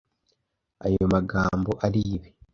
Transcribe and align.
Ayo 0.85 1.03
magambo 1.13 1.71
aribi. 1.85 2.29